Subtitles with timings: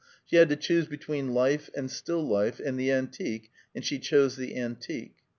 [0.25, 4.35] She had to choose between life, and still life, and the antique, and she chose
[4.35, 5.17] the antique.